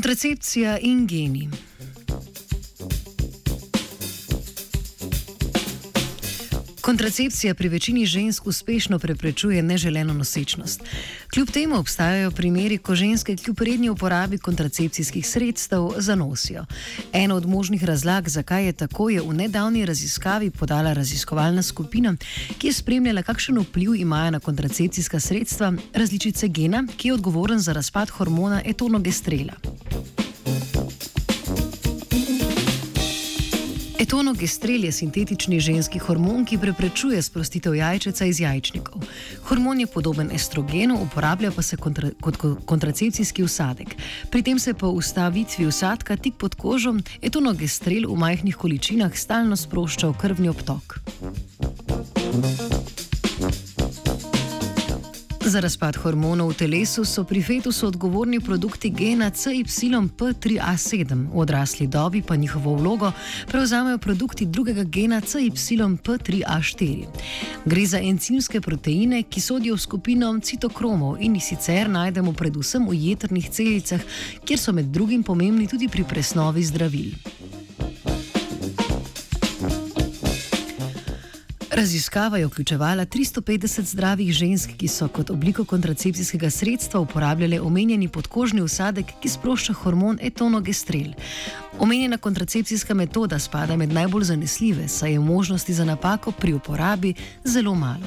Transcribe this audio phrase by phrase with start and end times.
[0.00, 1.48] Kontracepcija in geni.
[6.80, 10.80] Kontracepcija pri večini žensk uspešno preprečuje neželeno nosečnost.
[11.34, 16.64] Kljub temu obstajajo primeri, ko ženske kljub redni uporabi kontracepcijskih sredstev zanosijo.
[17.12, 22.16] Eno od možnih razlag, zakaj je tako, je v nedavni raziskavi podala raziskovalna skupina,
[22.58, 27.72] ki je spremljala, kakšen vpliv imajo na kontracepcijska sredstva različice gena, ki je odgovoren za
[27.72, 29.52] razpad hormona etonogestrela.
[34.00, 39.02] Etonogestrel je sintetični ženski hormon, ki preprečuje sprostitev jajčeca iz jajčnikov.
[39.44, 43.92] Hormon je podoben estrogenu, uporablja pa se kontra, kot kontracepcijski usadek.
[44.30, 50.08] Pri tem se po ustavitvi usadka tik pod kožo etonogestrel v majhnih količinah stalno sprošča
[50.08, 50.96] v krvni obtok.
[55.40, 62.22] Za razpad hormonov v telesu so pri fetusu odgovorni produkti gena CYP3A7, v odrasli dobi
[62.22, 63.12] pa njihovo vlogo
[63.48, 67.04] prevzamejo produkti drugega gena CYP3A4.
[67.64, 73.00] Gre za encimske proteine, ki sodijo v skupino citokromov in jih sicer najdemo predvsem v
[73.08, 74.00] jedrnih celicah,
[74.44, 77.16] kjer so med drugim pomembni tudi pri presnovi zdravil.
[81.72, 88.62] Raziskava je vključevala 350 zdravih žensk, ki so kot obliko kontracepcijskega sredstva uporabljale omenjeni podkožni
[88.62, 91.12] usadek, ki sprošča hormon etonogestrel.
[91.78, 97.74] Omenjena kontracepcijska metoda spada med najbolj zanesljive, saj je možnosti za napako pri uporabi zelo
[97.74, 98.06] malo.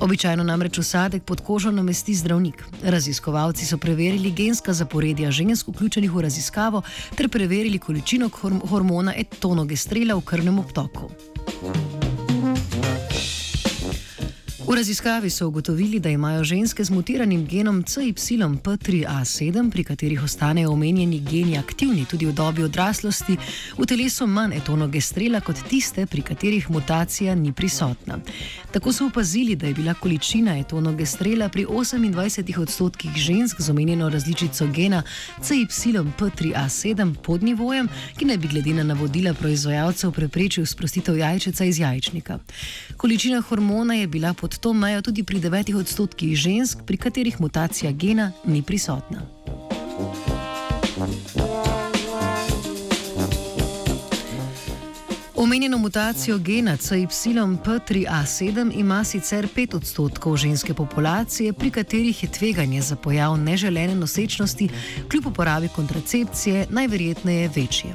[0.00, 2.64] Običajno namreč usadek pod kožo namesti zdravnik.
[2.82, 6.82] Raziskovalci so preverili genska zaporedja žensk vključenih v raziskavo
[7.16, 8.30] ter preverili količino
[8.70, 11.10] hormona etonogestrela v krvnem obtoku.
[14.72, 21.20] V raziskavi so ugotovili, da imajo ženske z mutiranim genom CYP3A7, pri katerih ostanejo omenjeni
[21.20, 23.36] geni aktivni tudi v dobi odraslosti,
[23.78, 28.18] v telesu manj etonogestrela kot tiste, pri katerih mutacija ni prisotna.
[28.72, 34.66] Tako so opazili, da je bila količina etonogestrela pri 28 odstotkih žensk z omenjeno različico
[34.66, 35.02] gena
[35.40, 42.38] CYP3A7 pod nivojem, ki naj bi glede na navodila proizvajalcev preprečil sprostitev jajčeca iz jajčnika.
[42.96, 47.90] Količina hormona je bila pod to mejo tudi pri 9 odstotkih žensk, pri katerih mutacija
[47.92, 49.41] gena ni prisotna.
[55.42, 62.96] Omenjeno mutacijo gena CYP3A7 ima sicer 5 odstotkov ženske populacije, pri katerih je tveganje za
[62.96, 64.68] pojav neželene nosečnosti
[65.10, 67.90] kljub uporabi kontracepcije najverjetneje večje.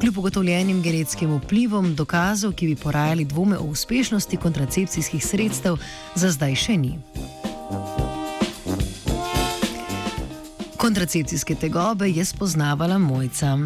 [0.00, 5.76] Kljub ugotovljenim genetskim vplivom dokazov, ki bi porajali dvome o uspešnosti kontracepcijskih sredstev,
[6.14, 6.98] za zdaj še ni.
[10.76, 13.58] Kontracepcijske tegobe je spoznavala mojca.